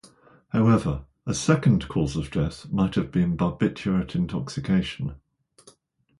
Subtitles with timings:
[0.49, 5.13] However, a second cause of death might have been barbiturate intoxication.